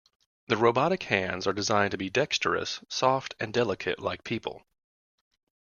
[0.47, 4.65] The robotic hands are designed to be dexterous, soft and delicate like people.